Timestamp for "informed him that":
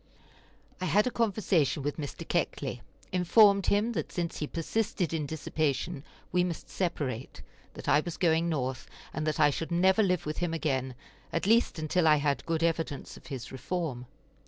3.11-4.11